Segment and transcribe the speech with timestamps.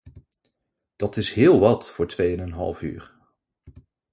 [0.95, 3.15] Dat is heel wat voor twee en een half uur.